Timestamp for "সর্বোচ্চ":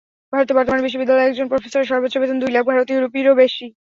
1.91-2.15